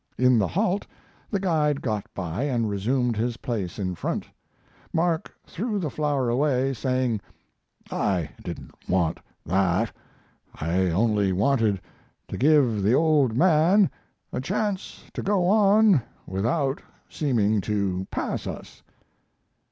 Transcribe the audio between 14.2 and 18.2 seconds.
a chance to go on without seeming to